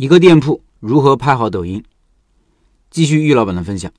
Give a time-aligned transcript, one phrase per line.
[0.00, 1.84] 一个店铺如何拍好抖音？
[2.90, 3.92] 继续玉老板的分享。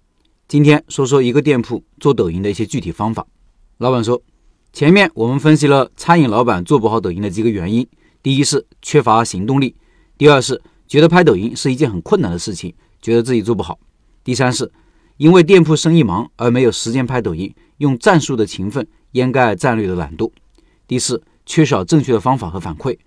[0.47, 3.27] 今天说说一个店铺做抖音的一些具体方法。
[3.77, 4.19] 老板说，
[4.73, 7.87] 前面我们分析了餐饮老板做不好抖音的几个原因：
[8.23, 9.75] 第一是缺乏行动力；
[10.17, 13.75] 第二是觉得拍抖音是一件很困难的事情，觉得自己做不好；
[14.23, 14.71] 第三是
[15.17, 20.31] 因为店铺生意忙而没有时间拍抖音，用战术的勤奋掩盖战略的懒惰；
[20.87, 22.97] 第四，缺少正确的方法和反馈。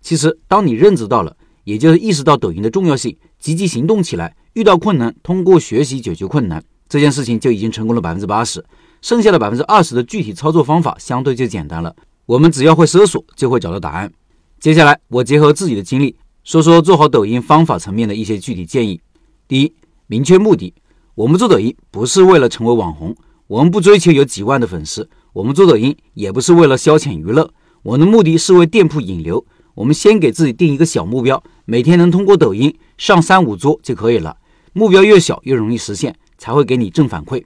[0.00, 1.36] 其实，当你认知到了，
[1.66, 6.62] 也就是意识到抖音的重要性，积极行动起来，遇到困难通过学习解决困难。
[6.88, 8.64] 这件事情就已经成功了百分之八十，
[9.02, 11.92] 剩下的百分之二十的具体操作方法相对就简单了。
[12.24, 14.12] 我们只要会搜索，就会找到答案。
[14.60, 19.00] 接下来，我结合自己的经历，说说做好抖音方法层面的一些具体建议。
[19.48, 19.74] 第一，
[20.06, 20.72] 明确目的。
[21.16, 23.12] 我们做抖音不是为了成为网红，
[23.48, 27.50] 我们不追求有几万的粉丝，我们做抖音也不是为了消遣娱乐，
[27.82, 29.44] 我们的目的是为店铺引流。
[29.76, 34.36] 我们先给自己定一个小目标，每天能通过抖音上三五桌就可以了。
[34.72, 36.16] 目标越小，越容易实现。
[36.38, 37.42] 才会给你正反馈。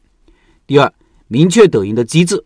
[0.66, 0.92] 第二，
[1.28, 2.42] 明确抖音的机制。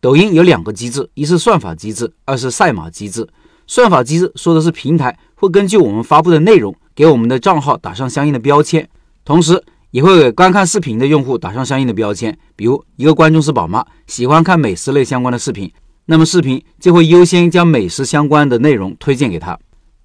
[0.00, 3.28] 抖音有两个机制，一是算法机制，二是赛马机制。
[3.68, 8.88] 算法机制说的是平台会根据我们发布的内容，给我们的账号打上相应的标签，
[9.24, 12.36] 同时也会给观看视频的用户打上相应的标签。
[12.56, 15.72] 比如，一个观众是宝妈，喜欢看美食类相关的视频，
[16.06, 19.58] 那么视频就会优先将美食相关的内容推荐给他。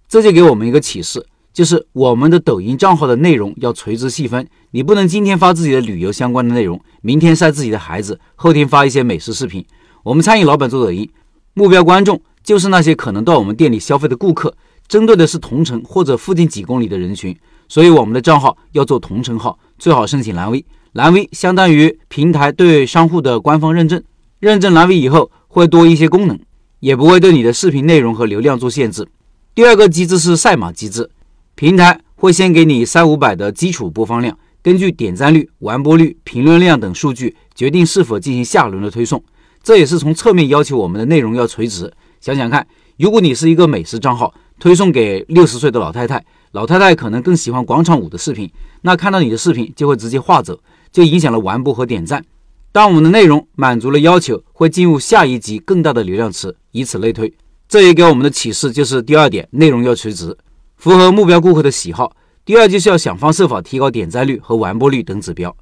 [0.08, 1.25] 这就给我们一个启示。
[1.52, 9.66] 就是我们的抖音账号的内容要垂直细分，你不能今天发自己的旅游相关的内容，明天晒自己的孩子，后天发一些美食视频。
[10.03, 11.09] 我们餐饮老板做抖音，
[11.56, 14.56] 目标观众就是那些可能到我们店里消费的顾客，
[14.88, 17.36] 针对的是同城或者附近几公里的人群，
[17.67, 20.63] 所以我们的账号要做同城号，最好申请蓝 V。
[20.94, 24.02] 蓝 V 相当于平台对商户的官方认证，
[24.39, 26.39] 认证蓝 V 以后会多一些功能，
[26.80, 29.08] 也不会对你的视频内容和流量做限制。
[29.56, 31.09] 第二个机制是赛马机制。
[31.56, 39.22] 平台会先给你三五百的基础播放量，根据点赞率、完播率、评论量等数据决定是否进行下轮的推送。
[39.61, 41.91] 这也是从侧面要求我们的内容要垂直。
[42.22, 42.66] 想想看，
[42.97, 48.50] 如果你是一个美食账号，推送给六十岁的老太太，老太太可能更喜欢广场舞的视频，
[48.84, 52.24] 那看到你的视频就会直接划走，就影响了完播和点赞。
[52.72, 57.34] 当我们的内容满足了要求，会进入下一级更大的流量池，以此类推。
[57.68, 60.38] 这也给我们的启示就是第二点，内容要垂直。
[60.78, 62.16] 符合目标顾客的喜好。
[62.46, 65.56] 第二，就是要想方设法提高点赞率和完播率等指标。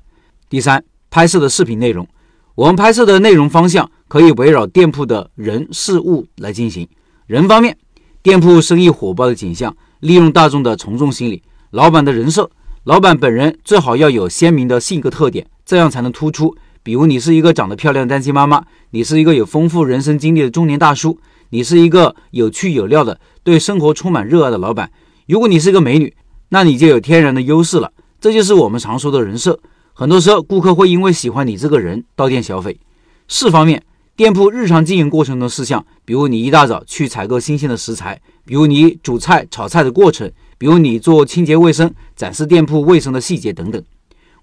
[0.50, 2.08] 第三，拍摄的视频内容，
[2.56, 6.88] 我们拍摄的内容方向可以围绕店铺的人事物来进行。
[7.26, 7.78] 人方面，
[8.22, 11.42] 店铺生意火爆的景象，利用大众的从众心理，
[11.72, 12.50] 老板的人设，
[12.84, 16.56] 老板本人最好要有鲜明的性格特点，这样才能突出。
[16.88, 24.90] 比如，你是一个长得漂亮的单亲妈妈，你是一个有丰富人生经历的中年大叔，你是一个有趣有料的对生活充满热爱的老板。
[25.28, 26.16] 如果你是一个美女，
[26.48, 27.92] 那你就有天然的优势了。
[28.22, 29.60] 这就是我们常说的人设。
[29.92, 32.80] 很多时候，顾客会因为喜欢你这个人到店消费。
[33.28, 33.84] 事方面，
[34.16, 43.84] 店铺日常经营过程中的事项，比如你一大早去采购新鲜的食材，比如你煮菜炒菜的过程，比如你做清洁卫生，展示店铺卫生的细节等等。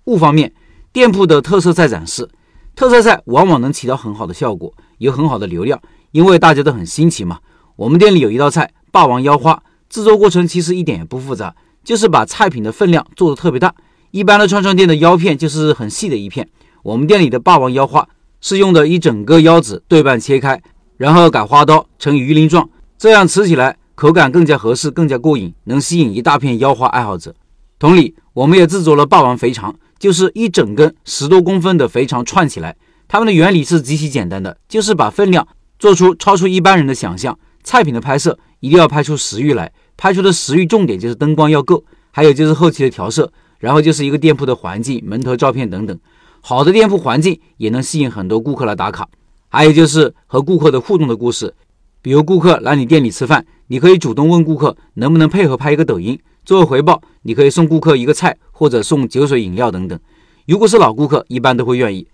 [0.04, 0.52] 物方面，
[0.94, 2.28] 店铺的特色菜展示，
[2.76, 5.82] 特色菜往往能起到很好的效果，有很好的流量，
[6.12, 7.40] 因为大家都很新奇嘛。
[7.74, 9.60] 我们店里有一道菜——霸王腰花。
[9.90, 13.74] 制作过程其实一点也不复杂，就是把菜品的分量做得特别大。
[14.12, 16.48] 一般的串串店的腰片就是很细的一片，
[16.84, 18.08] 我们店里的霸王腰花
[18.40, 20.62] 是用的一整个腰子对半切开，
[20.96, 27.34] 然后改花刀成鱼鳞状，这样吃起来口感更加合适，更加过瘾，能吸引一大片腰花爱好者。
[27.80, 32.76] 同理，我们也制作了霸王肥肠，就是一整根十多公分的肥肠串起来，
[33.08, 35.48] 它们的原理是极其简单的，就是把分量
[35.78, 37.38] 做出超出一般人的想象。
[37.62, 39.72] 菜品的拍摄一定要拍出食欲来。
[39.96, 45.98] 拍出的食欲重点就是灯光要够，还有就是后期的调色，然后就是一个店铺的环境、门头照片等等。
[46.42, 49.08] 好的店铺环境也能吸引很多顾客来打卡。
[49.48, 51.54] 还有就是和顾客的互动的故事，
[52.02, 59.98] 比如顾客来你店里吃饭，你可以主动问顾客能不能配合拍一个抖音，作为回报，你可以送顾客一个菜或者送酒水饮料等等。
[60.46, 62.06] 如果是老顾客，一般都会愿意。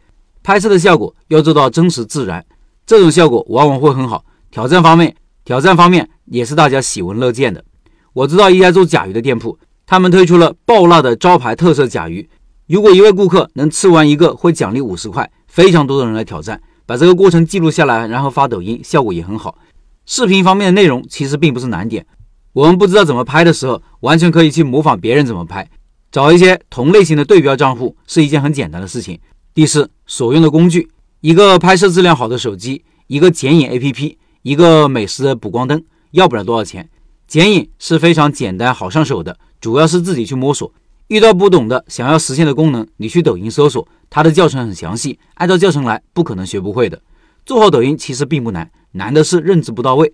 [0.43, 2.45] 拍摄的效果要做到真实自然，
[2.87, 4.25] 这种效果往往会很好。
[4.51, 7.65] 挑战方面，挑战方面也是大家喜闻乐见的。
[8.13, 12.29] 我知道一家做甲鱼的店铺，他们推出了爆辣的招牌特色甲鱼。
[12.67, 15.31] 如果一位顾客能吃完一个，会奖励五十块。
[15.49, 19.59] 非常多的人来挑战，把这个过程记录下来，然后发抖音，效果也很好。
[20.07, 22.07] 视频方面的内容其实并不是难点，
[22.53, 25.69] 我们不知道怎么拍的时候，完全可以去模仿别人怎么拍，
[26.11, 29.19] 找一些同类型的对标账户是一件很简单的事情。
[29.55, 36.89] 第四，所用的工具：一个拍摄质量好的手机，一个剪影 APP，一个美食的补光灯，要不了多少钱。
[37.29, 40.73] 剪影是非常简单好上手的，主要是自己去摸索。
[41.07, 47.01] 遇到不懂的、想要实现的功能，你去抖音搜索，它的教程很详细，按照教程来，不可能学不会的。
[47.47, 50.13] 做好抖音其实并不难，难的是认知不到位，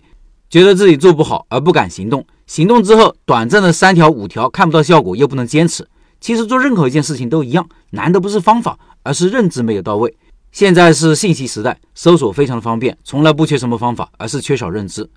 [0.49, 5.87] 觉得自己做不好而不敢行动，行动之后短暂的三条五条看不到效果又不能坚持。
[6.19, 10.15] 其实做任何一件事情都一样，难的不是方法，而是认知没有到位。
[10.51, 15.07] 现在是信息时代，搜索非常的方便，从来不缺什么方法，而是缺少认知。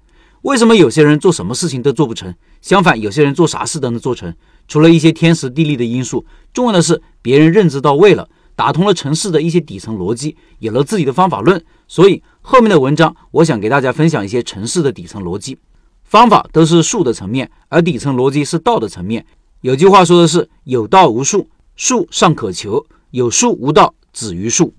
[0.43, 2.35] 为什么有些人做什么事情都做不成？
[2.61, 4.35] 相反，有些人做啥事都能做成？
[4.67, 11.63] 除了一些天时地利的因素，重要的是别人认知到位了，打通了城市的一些底层逻辑，有了自己的方法论。
[11.91, 15.59] 所以后面的文章，我想给大家分享一些城市的底层逻辑。
[16.05, 19.27] 方法都是术的层面，而底层逻辑是道的层面。
[19.63, 24.73] 有句话说的是：有道无术，术尚可求；有术无道，止于术。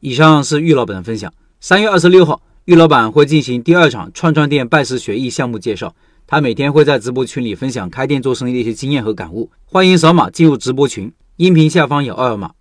[0.00, 1.30] 以上是玉老板的分享。
[1.60, 5.94] 三月二十六号，玉老板会进行第二场串串店拜师学艺项目介绍。
[6.26, 9.50] 他每天会在直播群里分享开店做生意的一些经验和感悟。
[9.66, 12.52] 欢迎扫码进入直播群，音频下方有二维码。